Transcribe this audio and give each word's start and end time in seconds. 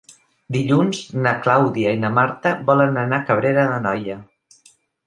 Dilluns 0.55 1.01
na 1.27 1.33
Clàudia 1.43 1.93
i 1.99 2.01
na 2.07 2.11
Marta 2.17 2.55
volen 2.71 2.99
anar 3.07 3.21
a 3.21 3.29
Cabrera 3.31 3.69
d'Anoia. 3.75 4.23